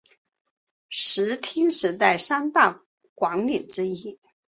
[0.89, 2.81] 室町时代三大
[3.13, 4.19] 管领之一。